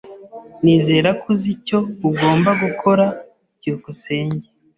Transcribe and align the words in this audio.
Nizera 0.63 1.09
ko 1.19 1.25
uzi 1.33 1.47
icyo 1.55 1.77
ugomba 2.07 2.49
gukora. 2.61 3.05
byukusenge 3.57 4.47